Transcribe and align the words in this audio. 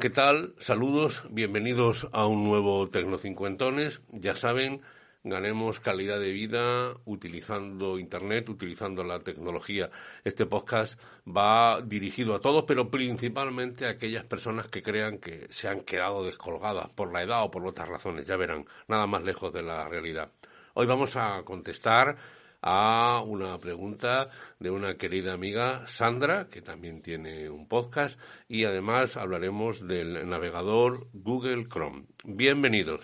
¿Qué 0.00 0.08
tal? 0.08 0.54
Saludos, 0.58 1.24
bienvenidos 1.28 2.08
a 2.12 2.26
un 2.26 2.42
nuevo 2.42 2.88
Tecnocincuentones. 2.88 4.00
Ya 4.08 4.34
saben, 4.34 4.80
ganemos 5.24 5.78
calidad 5.78 6.18
de 6.18 6.32
vida 6.32 6.94
utilizando 7.04 7.98
Internet, 7.98 8.48
utilizando 8.48 9.04
la 9.04 9.20
tecnología. 9.20 9.90
Este 10.24 10.46
podcast 10.46 10.98
va 11.28 11.82
dirigido 11.82 12.34
a 12.34 12.40
todos, 12.40 12.64
pero 12.66 12.90
principalmente 12.90 13.84
a 13.84 13.90
aquellas 13.90 14.24
personas 14.24 14.68
que 14.68 14.82
crean 14.82 15.18
que 15.18 15.48
se 15.50 15.68
han 15.68 15.80
quedado 15.80 16.24
descolgadas 16.24 16.90
por 16.94 17.12
la 17.12 17.22
edad 17.22 17.44
o 17.44 17.50
por 17.50 17.66
otras 17.66 17.90
razones. 17.90 18.26
Ya 18.26 18.36
verán, 18.36 18.64
nada 18.88 19.06
más 19.06 19.22
lejos 19.22 19.52
de 19.52 19.62
la 19.62 19.86
realidad. 19.86 20.30
Hoy 20.72 20.86
vamos 20.86 21.14
a 21.16 21.42
contestar 21.44 22.16
a 22.62 23.22
una 23.26 23.56
pregunta 23.58 24.30
de 24.58 24.70
una 24.70 24.96
querida 24.96 25.32
amiga, 25.32 25.86
Sandra, 25.86 26.46
que 26.50 26.62
también 26.62 27.02
tiene 27.02 27.48
un 27.48 27.66
podcast, 27.68 28.18
y 28.48 28.64
además 28.64 29.16
hablaremos 29.16 29.86
del 29.86 30.28
navegador 30.28 31.06
Google 31.12 31.66
Chrome. 31.66 32.04
Bienvenidos. 32.24 33.00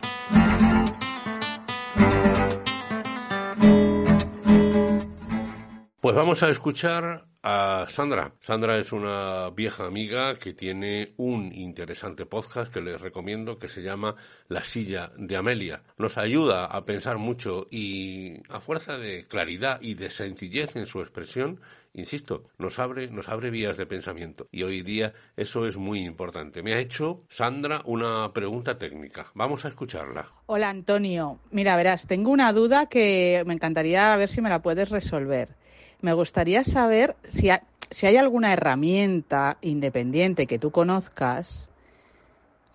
Pues 6.00 6.14
vamos 6.14 6.42
a 6.42 6.50
escuchar 6.50 7.24
a 7.48 7.86
Sandra. 7.88 8.32
Sandra 8.40 8.76
es 8.76 8.90
una 8.90 9.50
vieja 9.50 9.86
amiga 9.86 10.36
que 10.36 10.52
tiene 10.52 11.12
un 11.16 11.54
interesante 11.54 12.26
podcast 12.26 12.74
que 12.74 12.80
les 12.80 13.00
recomiendo 13.00 13.60
que 13.60 13.68
se 13.68 13.84
llama 13.84 14.16
La 14.48 14.64
silla 14.64 15.12
de 15.16 15.36
Amelia. 15.36 15.84
Nos 15.96 16.18
ayuda 16.18 16.64
a 16.64 16.84
pensar 16.84 17.18
mucho 17.18 17.68
y 17.70 18.42
a 18.48 18.58
fuerza 18.58 18.98
de 18.98 19.28
claridad 19.28 19.80
y 19.80 19.94
de 19.94 20.10
sencillez 20.10 20.74
en 20.74 20.86
su 20.86 21.00
expresión, 21.00 21.60
insisto, 21.94 22.48
nos 22.58 22.80
abre, 22.80 23.12
nos 23.12 23.28
abre 23.28 23.50
vías 23.50 23.76
de 23.76 23.86
pensamiento. 23.86 24.48
Y 24.50 24.64
hoy 24.64 24.82
día 24.82 25.12
eso 25.36 25.68
es 25.68 25.76
muy 25.76 26.04
importante. 26.04 26.64
Me 26.64 26.74
ha 26.74 26.80
hecho 26.80 27.22
Sandra 27.28 27.80
una 27.84 28.32
pregunta 28.32 28.76
técnica. 28.76 29.30
Vamos 29.34 29.64
a 29.64 29.68
escucharla. 29.68 30.32
Hola 30.46 30.68
Antonio. 30.68 31.38
Mira, 31.52 31.76
verás, 31.76 32.08
tengo 32.08 32.32
una 32.32 32.52
duda 32.52 32.86
que 32.86 33.44
me 33.46 33.54
encantaría 33.54 34.16
ver 34.16 34.28
si 34.28 34.40
me 34.40 34.48
la 34.48 34.62
puedes 34.62 34.88
resolver 34.88 35.54
me 36.00 36.12
gustaría 36.12 36.64
saber 36.64 37.16
si, 37.28 37.50
hay 37.50 38.16
alguna 38.16 38.52
herramienta 38.52 39.58
independiente 39.62 40.46
que 40.46 40.58
tú 40.58 40.70
conozcas 40.70 41.68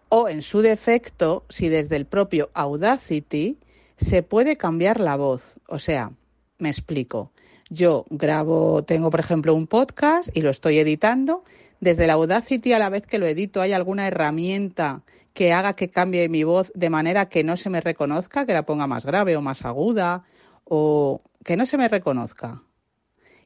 o, 0.09 0.27
en 0.27 0.41
su 0.41 0.61
defecto, 0.61 1.45
si 1.49 1.69
desde 1.69 1.95
el 1.95 2.05
propio 2.05 2.49
Audacity 2.53 3.57
se 3.97 4.23
puede 4.23 4.57
cambiar 4.57 4.99
la 4.99 5.15
voz. 5.15 5.55
O 5.67 5.79
sea, 5.79 6.11
me 6.57 6.69
explico. 6.69 7.31
Yo 7.69 8.05
grabo, 8.09 8.83
tengo 8.83 9.09
por 9.09 9.21
ejemplo 9.21 9.53
un 9.53 9.67
podcast 9.67 10.29
y 10.35 10.41
lo 10.41 10.49
estoy 10.49 10.79
editando. 10.79 11.43
Desde 11.79 12.03
el 12.03 12.09
Audacity 12.09 12.73
a 12.73 12.79
la 12.79 12.89
vez 12.89 13.07
que 13.07 13.19
lo 13.19 13.25
edito, 13.25 13.61
¿hay 13.61 13.73
alguna 13.73 14.07
herramienta 14.07 15.03
que 15.33 15.53
haga 15.53 15.73
que 15.73 15.89
cambie 15.89 16.27
mi 16.27 16.43
voz 16.43 16.71
de 16.75 16.89
manera 16.89 17.29
que 17.29 17.43
no 17.43 17.55
se 17.55 17.69
me 17.69 17.79
reconozca, 17.79 18.45
que 18.45 18.53
la 18.53 18.65
ponga 18.65 18.87
más 18.87 19.05
grave 19.05 19.37
o 19.37 19.41
más 19.41 19.63
aguda 19.63 20.25
o 20.65 21.21
que 21.45 21.55
no 21.55 21.65
se 21.65 21.77
me 21.77 21.87
reconozca? 21.87 22.61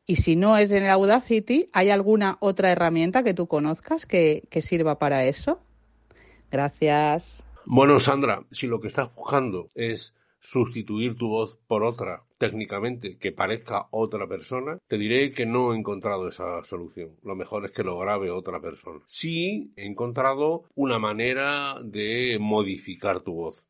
Y 0.07 0.17
si 0.17 0.35
no 0.35 0.57
es 0.57 0.71
en 0.71 0.83
el 0.83 0.89
Audacity, 0.89 1.69
¿hay 1.73 1.89
alguna 1.89 2.37
otra 2.39 2.71
herramienta 2.71 3.23
que 3.23 3.33
tú 3.33 3.47
conozcas 3.47 4.05
que, 4.05 4.47
sirva 4.61 4.99
para 4.99 5.25
eso? 5.25 5.59
Gracias. 6.51 7.43
Bueno, 7.65 7.99
Sandra, 7.99 8.45
si 8.51 8.67
lo 8.67 8.79
que 8.79 8.87
estás 8.87 9.13
buscando 9.15 9.67
es 9.73 10.13
sustituir 10.39 11.15
tu 11.17 11.29
voz 11.29 11.57
por 11.67 11.83
otra 11.83 12.23
técnicamente 12.37 13.17
que 13.17 13.31
parezca 13.31 13.87
otra 13.89 14.27
persona, 14.27 14.77
te 14.87 14.97
diré 14.99 15.31
que 15.31 15.47
no 15.47 15.73
he 15.73 15.77
encontrado 15.77 16.27
esa 16.27 16.63
solución. 16.63 17.15
Lo 17.23 17.35
mejor 17.35 17.65
es 17.65 17.71
que 17.71 17.83
lo 17.83 17.97
grabe 17.97 18.29
otra 18.29 18.61
persona. 18.61 18.99
Sí 19.07 19.73
he 19.75 19.87
encontrado 19.87 20.65
una 20.75 20.99
manera 20.99 21.81
de 21.83 22.37
modificar 22.39 23.21
tu 23.21 23.33
voz 23.33 23.65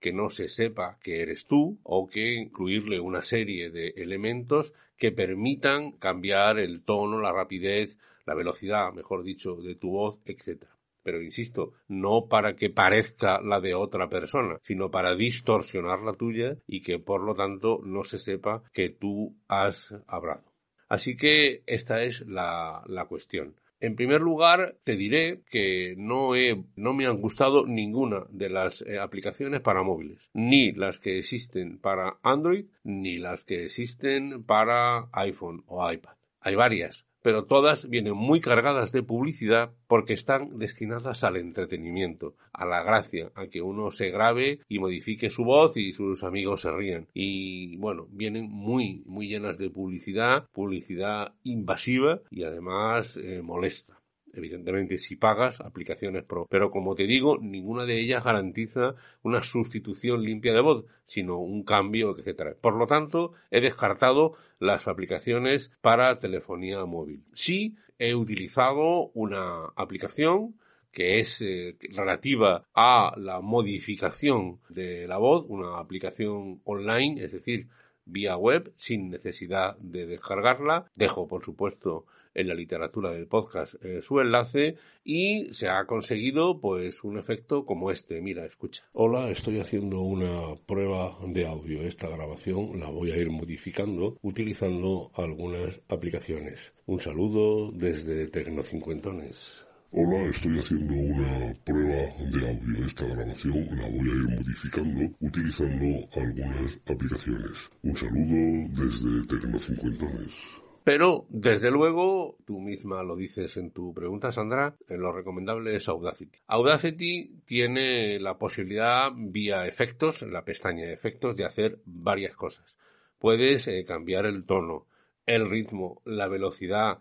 que 0.00 0.12
no 0.12 0.30
se 0.30 0.48
sepa 0.48 0.98
que 1.02 1.20
eres 1.20 1.46
tú 1.46 1.78
o 1.82 2.08
que 2.08 2.34
incluirle 2.34 2.98
una 2.98 3.22
serie 3.22 3.70
de 3.70 3.88
elementos 3.96 4.72
que 4.96 5.12
permitan 5.12 5.92
cambiar 5.92 6.58
el 6.58 6.82
tono, 6.82 7.20
la 7.20 7.32
rapidez, 7.32 7.98
la 8.26 8.34
velocidad, 8.34 8.92
mejor 8.92 9.22
dicho, 9.22 9.56
de 9.56 9.74
tu 9.76 9.90
voz, 9.90 10.18
etc. 10.24 10.64
Pero 11.02 11.22
insisto, 11.22 11.72
no 11.88 12.26
para 12.28 12.54
que 12.54 12.70
parezca 12.70 13.40
la 13.40 13.60
de 13.60 13.74
otra 13.74 14.08
persona, 14.08 14.58
sino 14.62 14.90
para 14.90 15.14
distorsionar 15.14 16.00
la 16.00 16.12
tuya 16.12 16.56
y 16.66 16.82
que 16.82 16.98
por 16.98 17.22
lo 17.22 17.34
tanto 17.34 17.80
no 17.82 18.04
se 18.04 18.18
sepa 18.18 18.62
que 18.72 18.90
tú 18.90 19.36
has 19.48 19.94
hablado. 20.06 20.44
Así 20.88 21.16
que 21.16 21.62
esta 21.66 22.02
es 22.02 22.26
la, 22.26 22.82
la 22.86 23.06
cuestión. 23.06 23.54
En 23.80 23.96
primer 23.96 24.20
lugar, 24.20 24.76
te 24.84 24.94
diré 24.94 25.40
que 25.50 25.94
no, 25.96 26.36
he, 26.36 26.64
no 26.76 26.92
me 26.92 27.06
han 27.06 27.18
gustado 27.18 27.66
ninguna 27.66 28.26
de 28.28 28.50
las 28.50 28.82
eh, 28.82 28.98
aplicaciones 28.98 29.60
para 29.60 29.82
móviles, 29.82 30.28
ni 30.34 30.72
las 30.72 31.00
que 31.00 31.16
existen 31.18 31.78
para 31.78 32.18
Android, 32.22 32.66
ni 32.84 33.16
las 33.16 33.42
que 33.42 33.64
existen 33.64 34.44
para 34.44 35.08
iPhone 35.12 35.64
o 35.66 35.90
iPad. 35.90 36.12
Hay 36.40 36.56
varias, 36.56 37.06
pero 37.22 37.44
todas 37.44 37.88
vienen 37.88 38.14
muy 38.14 38.40
cargadas 38.40 38.92
de 38.92 39.02
publicidad 39.02 39.72
porque 39.86 40.12
están 40.12 40.58
destinadas 40.58 41.24
al 41.24 41.36
entretenimiento, 41.36 42.34
a 42.52 42.66
la 42.66 42.82
gracia, 42.82 43.30
a 43.34 43.46
que 43.46 43.62
uno 43.62 43.90
se 43.90 44.10
grabe 44.10 44.60
y 44.68 44.78
modifique 44.78 45.30
su 45.30 45.44
voz 45.44 45.76
y 45.76 45.92
sus 45.92 46.24
amigos 46.24 46.62
se 46.62 46.72
rían. 46.72 47.06
Y 47.14 47.76
bueno, 47.76 48.06
vienen 48.10 48.50
muy, 48.50 49.02
muy 49.06 49.28
llenas 49.28 49.58
de 49.58 49.70
publicidad, 49.70 50.48
publicidad 50.52 51.34
invasiva 51.44 52.20
y 52.30 52.44
además 52.44 53.16
eh, 53.16 53.42
molesta. 53.42 53.99
Evidentemente, 54.32 54.98
si 54.98 55.16
pagas 55.16 55.60
aplicaciones 55.60 56.24
Pro. 56.24 56.46
Pero 56.48 56.70
como 56.70 56.94
te 56.94 57.06
digo, 57.06 57.38
ninguna 57.40 57.84
de 57.84 58.00
ellas 58.00 58.24
garantiza 58.24 58.94
una 59.22 59.40
sustitución 59.42 60.22
limpia 60.22 60.52
de 60.52 60.60
voz, 60.60 60.84
sino 61.04 61.38
un 61.38 61.64
cambio, 61.64 62.16
etcétera. 62.16 62.54
Por 62.60 62.76
lo 62.76 62.86
tanto, 62.86 63.32
he 63.50 63.60
descartado 63.60 64.34
las 64.58 64.88
aplicaciones 64.88 65.70
para 65.80 66.18
telefonía 66.18 66.84
móvil. 66.84 67.24
Sí, 67.32 67.76
he 67.98 68.14
utilizado 68.14 69.10
una 69.14 69.66
aplicación 69.76 70.54
que 70.92 71.18
es 71.18 71.40
eh, 71.42 71.76
relativa 71.92 72.66
a 72.74 73.14
la 73.16 73.40
modificación 73.40 74.60
de 74.68 75.06
la 75.06 75.18
voz, 75.18 75.44
una 75.48 75.78
aplicación 75.78 76.60
online, 76.64 77.24
es 77.24 77.32
decir, 77.32 77.68
vía 78.04 78.36
web, 78.36 78.72
sin 78.76 79.08
necesidad 79.08 79.76
de 79.78 80.06
descargarla. 80.06 80.90
Dejo, 80.96 81.28
por 81.28 81.44
supuesto, 81.44 82.06
en 82.40 82.48
la 82.48 82.54
literatura 82.54 83.12
del 83.12 83.26
podcast 83.26 83.74
eh, 83.84 84.02
su 84.02 84.20
enlace 84.20 84.76
y 85.04 85.52
se 85.52 85.68
ha 85.68 85.84
conseguido 85.86 86.60
pues 86.60 87.04
un 87.04 87.18
efecto 87.18 87.64
como 87.64 87.90
este. 87.90 88.20
Mira, 88.20 88.44
escucha. 88.44 88.84
Hola, 88.92 89.30
estoy 89.30 89.60
haciendo 89.60 90.00
una 90.00 90.54
prueba 90.66 91.16
de 91.26 91.46
audio. 91.46 91.82
Esta 91.82 92.08
grabación 92.08 92.78
la 92.78 92.90
voy 92.90 93.12
a 93.12 93.16
ir 93.16 93.30
modificando 93.30 94.18
utilizando 94.22 95.10
algunas 95.14 95.82
aplicaciones. 95.88 96.74
Un 96.86 97.00
saludo 97.00 97.70
desde 97.72 98.28
Tecnocincuentones. 98.28 99.66
Hola, 99.92 100.22
estoy 100.30 100.56
haciendo 100.56 100.94
una 100.94 101.52
prueba 101.64 102.14
de 102.30 102.48
audio. 102.48 102.86
Esta 102.86 103.06
grabación 103.06 103.66
la 103.76 103.88
voy 103.88 104.08
a 104.08 104.14
ir 104.14 104.38
modificando 104.38 105.16
utilizando 105.20 106.08
algunas 106.14 106.80
aplicaciones. 106.86 107.70
Un 107.82 107.96
saludo 107.96 108.68
desde 108.70 109.26
Tecnocincuentones. 109.26 110.62
Pero, 110.82 111.26
desde 111.28 111.70
luego, 111.70 112.36
tú 112.46 112.58
misma 112.58 113.02
lo 113.02 113.14
dices 113.14 113.56
en 113.58 113.70
tu 113.70 113.92
pregunta, 113.92 114.32
Sandra, 114.32 114.76
en 114.88 115.00
lo 115.00 115.12
recomendable 115.12 115.76
es 115.76 115.88
Audacity. 115.88 116.38
Audacity 116.46 117.42
tiene 117.44 118.18
la 118.18 118.38
posibilidad, 118.38 119.10
vía 119.14 119.66
efectos, 119.66 120.22
en 120.22 120.32
la 120.32 120.44
pestaña 120.44 120.86
de 120.86 120.94
efectos, 120.94 121.36
de 121.36 121.44
hacer 121.44 121.80
varias 121.84 122.34
cosas. 122.34 122.78
Puedes 123.18 123.68
eh, 123.68 123.84
cambiar 123.86 124.24
el 124.24 124.46
tono, 124.46 124.86
el 125.26 125.48
ritmo, 125.50 126.00
la 126.06 126.28
velocidad, 126.28 126.98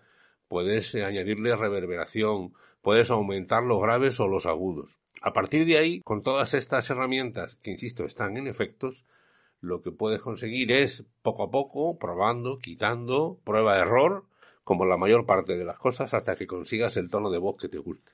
puedes 0.50 0.94
eh, 0.96 1.06
añadirle 1.06 1.56
reverberación, 1.56 2.54
puedes 2.82 3.10
aumentar 3.12 3.64
los 3.64 3.82
graves 3.82 4.20
o 4.20 4.28
los 4.28 4.46
agudos. 4.46 5.00
A 5.22 5.32
partir 5.32 5.66
de 5.66 5.78
ahí, 5.78 6.02
con 6.02 6.22
todas 6.22 6.54
estas 6.54 6.90
herramientas, 6.90 7.56
que 7.56 7.72
insisto, 7.72 8.04
están 8.04 8.36
en 8.36 8.48
efectos, 8.48 9.06
lo 9.62 9.82
que 9.82 9.92
puedes 9.92 10.22
conseguir 10.22 10.72
es 10.72 11.04
poco 11.22 11.44
a 11.44 11.52
poco, 11.52 11.98
probando, 11.98 12.58
quitando, 12.60 13.40
prueba 13.44 13.78
error, 13.78 14.26
como 14.64 14.86
la 14.86 14.98
mayor 14.98 15.26
parte 15.26 15.58
de 15.58 15.66
las 15.66 15.78
cosas, 15.78 16.14
hasta 16.14 16.36
que 16.36 16.48
consigas 16.48 16.96
el 16.98 17.10
tono 17.10 17.30
de 17.30 17.40
voz 17.40 17.58
que 17.58 17.70
te 17.70 17.80
guste. 17.80 18.12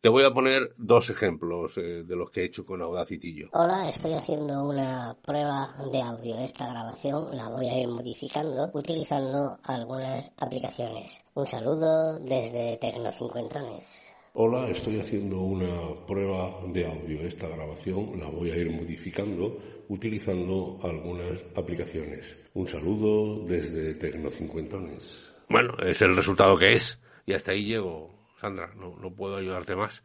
Te 0.00 0.08
voy 0.08 0.22
a 0.22 0.32
poner 0.32 0.74
dos 0.76 1.10
ejemplos 1.10 1.76
eh, 1.76 2.04
de 2.04 2.14
los 2.14 2.30
que 2.30 2.42
he 2.42 2.44
hecho 2.44 2.64
con 2.64 2.80
Audacity 2.80 3.34
yo. 3.34 3.48
Hola, 3.52 3.88
estoy 3.88 4.12
haciendo 4.12 4.68
una 4.68 5.16
prueba 5.24 5.74
de 5.90 6.00
audio. 6.00 6.38
Esta 6.38 6.68
grabación 6.70 7.36
la 7.36 7.48
voy 7.48 7.68
a 7.68 7.80
ir 7.80 7.88
modificando 7.88 8.70
utilizando 8.74 9.58
algunas 9.64 10.30
aplicaciones. 10.38 11.20
Un 11.34 11.48
saludo 11.48 12.20
desde 12.20 12.76
Tecnocincuentones. 12.76 14.07
Hola, 14.34 14.68
estoy 14.68 15.00
haciendo 15.00 15.38
una 15.38 16.06
prueba 16.06 16.54
de 16.72 16.86
audio. 16.86 17.20
Esta 17.22 17.48
grabación 17.48 18.20
la 18.20 18.26
voy 18.26 18.50
a 18.50 18.56
ir 18.56 18.70
modificando 18.70 19.58
utilizando 19.88 20.78
algunas 20.82 21.46
aplicaciones. 21.56 22.36
Un 22.52 22.68
saludo 22.68 23.44
desde 23.46 23.94
Tecnocincuentones. 23.94 25.34
Bueno, 25.48 25.74
es 25.78 26.02
el 26.02 26.14
resultado 26.14 26.56
que 26.58 26.74
es. 26.74 26.98
Y 27.24 27.32
hasta 27.32 27.52
ahí 27.52 27.64
llego, 27.64 28.14
Sandra. 28.38 28.70
No, 28.76 28.96
no 29.00 29.14
puedo 29.14 29.36
ayudarte 29.36 29.74
más 29.74 30.02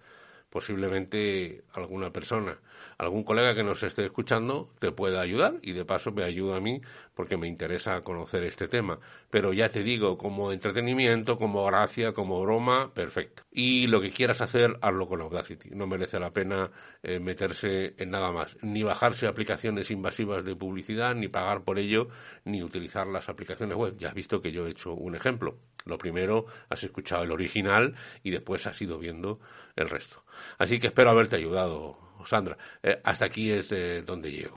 posiblemente 0.54 1.64
alguna 1.74 2.14
persona, 2.14 2.60
algún 3.00 3.24
colega 3.24 3.56
que 3.56 3.64
nos 3.64 3.82
esté 3.82 4.06
escuchando 4.06 4.70
te 4.78 4.92
pueda 4.92 5.20
ayudar 5.20 5.56
y 5.64 5.72
de 5.72 5.84
paso 5.84 6.12
me 6.12 6.24
ayuda 6.24 6.58
a 6.58 6.60
mí 6.60 6.80
porque 7.14 7.38
me 7.38 7.48
interesa 7.48 8.02
conocer 8.02 8.44
este 8.44 8.68
tema. 8.68 9.00
Pero 9.30 9.54
ya 9.54 9.70
te 9.70 9.84
digo, 9.84 10.18
como 10.18 10.52
entretenimiento, 10.52 11.38
como 11.38 11.66
gracia, 11.66 12.14
como 12.14 12.42
broma, 12.42 12.94
perfecto. 12.94 13.44
Y 13.52 13.88
lo 13.88 14.02
que 14.02 14.12
quieras 14.12 14.42
hacer, 14.42 14.78
hazlo 14.82 15.08
con 15.08 15.22
Audacity. 15.22 15.70
No 15.72 15.88
merece 15.88 16.20
la 16.20 16.32
pena 16.32 16.72
eh, 17.02 17.20
meterse 17.20 17.94
en 17.98 18.12
nada 18.12 18.32
más, 18.32 18.58
ni 18.62 18.84
bajarse 18.84 19.28
aplicaciones 19.28 19.92
invasivas 19.92 20.44
de 20.46 20.56
publicidad, 20.56 21.16
ni 21.16 21.28
pagar 21.28 21.64
por 21.64 21.80
ello, 21.80 22.10
ni 22.46 22.64
utilizar 22.64 23.08
las 23.08 23.30
aplicaciones 23.30 23.78
web. 23.78 23.96
Ya 23.98 24.10
has 24.10 24.16
visto 24.16 24.42
que 24.42 24.52
yo 24.52 24.68
he 24.68 24.72
hecho 24.72 24.94
un 24.94 25.16
ejemplo. 25.16 25.58
Lo 25.86 25.98
primero, 25.98 26.46
has 26.70 26.84
escuchado 26.84 27.24
el 27.24 27.32
original 27.32 27.96
y 28.24 28.32
después 28.32 28.66
has 28.68 28.82
ido 28.82 28.98
viendo 28.98 29.40
el 29.76 29.90
resto. 29.90 30.24
Así 30.58 30.80
que 30.80 30.88
espero 30.88 31.12
haberte 31.12 31.36
ayudado, 31.36 31.98
Sandra. 32.26 32.58
Eh, 32.82 33.00
hasta 33.04 33.26
aquí 33.26 33.52
es 33.52 33.74
donde 34.06 34.32
llego. 34.32 34.56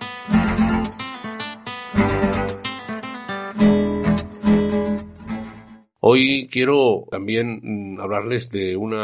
Hoy 6.08 6.49
quiero 6.53 7.08
también 7.11 7.94
mm, 7.97 8.00
hablarles 8.00 8.49
de 8.50 8.76
un 8.76 8.94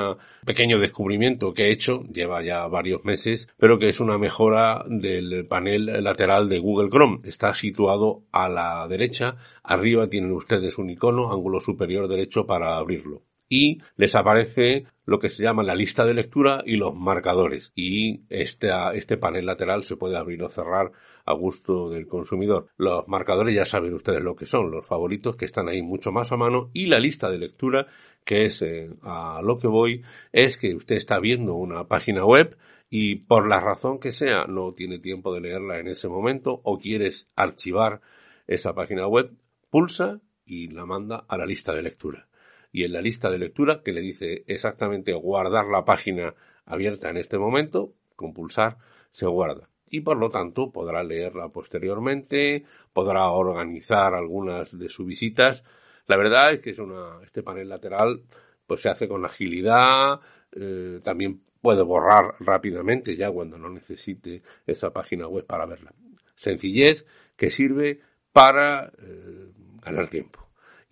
pequeño 0.46 0.78
descubrimiento 0.78 1.52
que 1.52 1.64
he 1.64 1.72
hecho, 1.72 2.04
lleva 2.04 2.44
ya 2.44 2.68
varios 2.68 3.04
meses, 3.04 3.48
pero 3.56 3.76
que 3.76 3.88
es 3.88 3.98
una 3.98 4.18
mejora 4.18 4.84
del 4.86 5.44
panel 5.48 6.04
lateral 6.04 6.48
de 6.48 6.60
Google 6.60 6.90
Chrome. 6.90 7.18
Está 7.24 7.54
situado 7.54 8.22
a 8.30 8.48
la 8.48 8.86
derecha, 8.86 9.34
arriba 9.64 10.06
tienen 10.06 10.30
ustedes 10.30 10.78
un 10.78 10.90
icono, 10.90 11.32
ángulo 11.32 11.58
superior 11.58 12.06
derecho 12.06 12.46
para 12.46 12.76
abrirlo 12.76 13.22
y 13.52 13.82
les 13.96 14.14
aparece 14.14 14.86
lo 15.04 15.18
que 15.18 15.28
se 15.28 15.42
llama 15.42 15.62
la 15.62 15.74
lista 15.74 16.06
de 16.06 16.14
lectura 16.14 16.62
y 16.64 16.76
los 16.76 16.94
marcadores. 16.94 17.70
Y 17.76 18.22
este, 18.30 18.70
este 18.94 19.18
panel 19.18 19.44
lateral 19.44 19.84
se 19.84 19.96
puede 19.96 20.16
abrir 20.16 20.42
o 20.42 20.48
cerrar 20.48 20.90
a 21.26 21.34
gusto 21.34 21.90
del 21.90 22.06
consumidor. 22.06 22.68
Los 22.78 23.06
marcadores 23.08 23.54
ya 23.54 23.66
saben 23.66 23.92
ustedes 23.92 24.22
lo 24.22 24.34
que 24.34 24.46
son, 24.46 24.70
los 24.70 24.86
favoritos 24.86 25.36
que 25.36 25.44
están 25.44 25.68
ahí 25.68 25.82
mucho 25.82 26.12
más 26.12 26.32
a 26.32 26.38
mano 26.38 26.70
y 26.72 26.86
la 26.86 26.98
lista 26.98 27.28
de 27.28 27.36
lectura 27.36 27.88
que 28.24 28.46
es 28.46 28.62
eh, 28.62 28.88
a 29.02 29.42
lo 29.42 29.58
que 29.58 29.68
voy 29.68 30.02
es 30.32 30.56
que 30.56 30.74
usted 30.74 30.96
está 30.96 31.20
viendo 31.20 31.52
una 31.52 31.84
página 31.84 32.24
web 32.24 32.56
y 32.88 33.16
por 33.16 33.46
la 33.46 33.60
razón 33.60 33.98
que 33.98 34.12
sea 34.12 34.46
no 34.46 34.72
tiene 34.72 34.98
tiempo 34.98 35.34
de 35.34 35.42
leerla 35.42 35.78
en 35.78 35.88
ese 35.88 36.08
momento 36.08 36.62
o 36.64 36.78
quieres 36.78 37.30
archivar 37.36 38.00
esa 38.46 38.72
página 38.74 39.06
web, 39.06 39.30
pulsa 39.68 40.22
y 40.46 40.68
la 40.68 40.86
manda 40.86 41.26
a 41.28 41.36
la 41.36 41.44
lista 41.44 41.74
de 41.74 41.82
lectura 41.82 42.28
y 42.72 42.84
en 42.84 42.92
la 42.92 43.02
lista 43.02 43.30
de 43.30 43.38
lectura 43.38 43.82
que 43.84 43.92
le 43.92 44.00
dice 44.00 44.44
exactamente 44.46 45.12
guardar 45.12 45.66
la 45.66 45.84
página 45.84 46.34
abierta 46.64 47.10
en 47.10 47.18
este 47.18 47.38
momento, 47.38 47.92
con 48.16 48.32
pulsar 48.32 48.78
se 49.10 49.26
guarda. 49.26 49.68
Y 49.90 50.00
por 50.00 50.16
lo 50.16 50.30
tanto 50.30 50.72
podrá 50.72 51.04
leerla 51.04 51.50
posteriormente, 51.50 52.64
podrá 52.94 53.30
organizar 53.30 54.14
algunas 54.14 54.76
de 54.76 54.88
sus 54.88 55.06
visitas. 55.06 55.64
La 56.06 56.16
verdad 56.16 56.54
es 56.54 56.60
que 56.60 56.70
es 56.70 56.78
una, 56.78 57.22
este 57.22 57.42
panel 57.42 57.68
lateral 57.68 58.22
pues 58.66 58.80
se 58.80 58.88
hace 58.88 59.06
con 59.06 59.24
agilidad, 59.26 60.20
eh, 60.52 61.00
también 61.02 61.42
puede 61.60 61.82
borrar 61.82 62.36
rápidamente 62.40 63.16
ya 63.16 63.30
cuando 63.30 63.58
no 63.58 63.68
necesite 63.68 64.42
esa 64.66 64.92
página 64.92 65.28
web 65.28 65.44
para 65.44 65.66
verla. 65.66 65.92
Sencillez 66.36 67.04
que 67.36 67.50
sirve 67.50 68.00
para 68.32 68.86
eh, 68.86 69.50
ganar 69.82 70.08
tiempo 70.08 70.41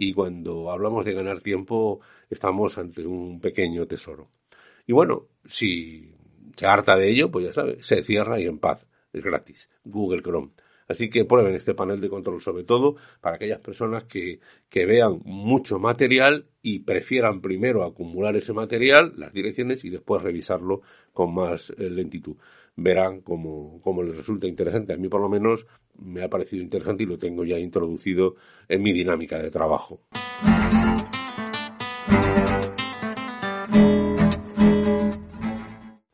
y 0.03 0.15
cuando 0.15 0.71
hablamos 0.71 1.05
de 1.05 1.13
ganar 1.13 1.43
tiempo 1.43 2.01
estamos 2.31 2.79
ante 2.79 3.07
un 3.07 3.39
pequeño 3.39 3.87
tesoro. 3.87 4.31
Y 4.87 4.95
bueno, 4.95 5.27
si 5.45 6.15
se 6.57 6.65
harta 6.65 6.97
de 6.97 7.11
ello, 7.11 7.31
pues 7.31 7.45
ya 7.45 7.53
sabe, 7.53 7.83
se 7.83 8.03
cierra 8.03 8.41
y 8.41 8.47
en 8.47 8.59
paz, 8.59 8.87
es 9.13 9.23
gratis, 9.23 9.69
Google 9.85 10.23
Chrome. 10.23 10.53
Así 10.91 11.09
que 11.09 11.25
prueben 11.25 11.55
este 11.55 11.73
panel 11.73 12.01
de 12.01 12.09
control, 12.09 12.41
sobre 12.41 12.65
todo 12.65 12.97
para 13.21 13.37
aquellas 13.37 13.61
personas 13.61 14.05
que, 14.05 14.41
que 14.69 14.87
vean 14.87 15.21
mucho 15.25 15.79
material 15.79 16.47
y 16.63 16.81
prefieran 16.81 17.41
primero 17.41 17.85
acumular 17.85 18.35
ese 18.35 18.53
material, 18.53 19.13
las 19.17 19.33
direcciones, 19.33 19.85
y 19.85 19.91
después 19.91 20.21
revisarlo 20.21 20.83
con 21.13 21.33
más 21.33 21.71
eh, 21.71 21.89
lentitud 21.89 22.37
verán 22.75 23.21
cómo, 23.21 23.81
cómo 23.83 24.03
les 24.03 24.17
resulta 24.17 24.49
interesante. 24.49 24.93
A 24.93 24.97
mí 24.97 25.09
por 25.09 25.21
lo 25.21 25.29
menos 25.29 25.65
me 25.97 26.25
ha 26.25 26.29
parecido 26.29 26.63
interesante 26.63 27.05
y 27.05 27.07
lo 27.07 27.19
tengo 27.19 27.45
ya 27.45 27.59
introducido 27.59 28.35
en 28.69 28.83
mi 28.83 28.93
dinámica 28.93 29.41
de 29.41 29.51
trabajo. 29.51 30.01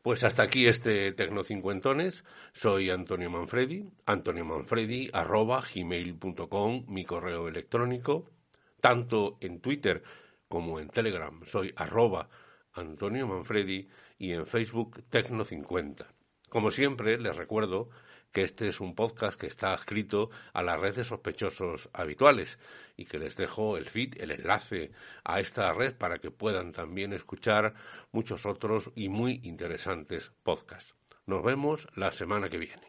Pues 0.07 0.23
hasta 0.23 0.43
aquí 0.43 0.67
este 0.67 1.11
Tecnocincuentones. 1.11 2.23
Soy 2.53 2.89
Antonio 2.91 3.29
Manfredi, 3.29 3.91
Antonio 4.05 4.45
Manfredi 4.45 5.09
arroba 5.11 5.61
gmail.com, 5.61 6.85
mi 6.87 7.03
correo 7.03 7.49
electrónico, 7.49 8.31
tanto 8.79 9.37
en 9.41 9.59
Twitter 9.59 10.01
como 10.47 10.79
en 10.79 10.87
Telegram. 10.87 11.43
Soy 11.43 11.73
arroba 11.75 12.29
Antonio 12.71 13.27
Manfredi 13.27 13.89
y 14.17 14.31
en 14.31 14.47
Facebook 14.47 15.03
Tecno50. 15.11 16.05
Como 16.49 16.71
siempre, 16.71 17.17
les 17.17 17.35
recuerdo 17.35 17.89
que 18.31 18.43
este 18.43 18.67
es 18.69 18.79
un 18.79 18.95
podcast 18.95 19.39
que 19.39 19.47
está 19.47 19.73
escrito 19.73 20.29
a 20.53 20.63
la 20.63 20.77
red 20.77 20.95
de 20.95 21.03
sospechosos 21.03 21.89
habituales 21.93 22.57
y 22.95 23.05
que 23.05 23.19
les 23.19 23.35
dejo 23.35 23.77
el 23.77 23.85
feed, 23.85 24.21
el 24.21 24.31
enlace 24.31 24.91
a 25.23 25.39
esta 25.39 25.73
red 25.73 25.95
para 25.95 26.19
que 26.19 26.31
puedan 26.31 26.71
también 26.71 27.13
escuchar 27.13 27.73
muchos 28.11 28.45
otros 28.45 28.91
y 28.95 29.09
muy 29.09 29.41
interesantes 29.43 30.31
podcasts. 30.43 30.93
Nos 31.25 31.43
vemos 31.43 31.87
la 31.95 32.11
semana 32.11 32.49
que 32.49 32.57
viene. 32.57 32.86